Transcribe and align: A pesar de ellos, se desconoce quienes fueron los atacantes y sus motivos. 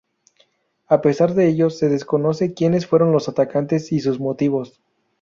A 0.87 0.99
pesar 1.01 1.35
de 1.35 1.47
ellos, 1.47 1.77
se 1.77 1.87
desconoce 1.87 2.55
quienes 2.55 2.87
fueron 2.87 3.11
los 3.11 3.29
atacantes 3.29 3.91
y 3.91 3.99
sus 3.99 4.19
motivos. 4.19 4.81